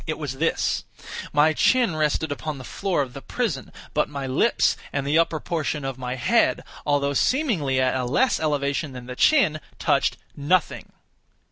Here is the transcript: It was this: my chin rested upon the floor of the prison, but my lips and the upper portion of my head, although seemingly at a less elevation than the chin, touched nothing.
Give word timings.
It 0.07 0.17
was 0.17 0.37
this: 0.39 0.83
my 1.31 1.53
chin 1.53 1.95
rested 1.95 2.31
upon 2.31 2.57
the 2.57 2.63
floor 2.63 3.03
of 3.03 3.13
the 3.13 3.21
prison, 3.21 3.71
but 3.93 4.09
my 4.09 4.25
lips 4.25 4.75
and 4.91 5.05
the 5.05 5.19
upper 5.19 5.39
portion 5.39 5.85
of 5.85 5.99
my 5.99 6.15
head, 6.15 6.63
although 6.87 7.13
seemingly 7.13 7.79
at 7.79 7.95
a 7.95 8.05
less 8.05 8.39
elevation 8.39 8.93
than 8.93 9.05
the 9.05 9.15
chin, 9.15 9.59
touched 9.77 10.17
nothing. 10.35 10.91